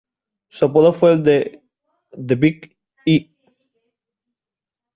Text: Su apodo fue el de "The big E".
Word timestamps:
Su 0.47 0.65
apodo 0.65 0.93
fue 0.93 1.11
el 1.13 1.21
de 1.21 1.61
"The 2.25 2.33
big 2.33 2.75
E". 3.05 3.29